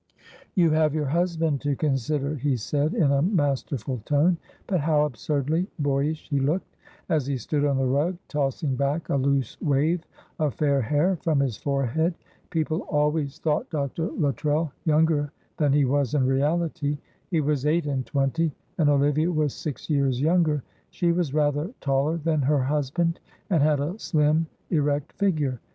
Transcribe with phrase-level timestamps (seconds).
[0.55, 5.67] "You have your husband to consider," he said, in a masterful tone, but how absurdly
[5.77, 6.75] boyish he looked,
[7.07, 10.03] as he stood on the rug, tossing back a loose wave
[10.39, 12.15] of fair hair from his forehead.
[12.49, 14.09] People always thought Dr.
[14.13, 16.97] Luttrell younger than he was in reality.
[17.29, 20.63] He was eight and twenty, and Olivia was six years younger.
[20.89, 23.19] She was rather taller than her husband,
[23.51, 25.59] and had a slim erect figure.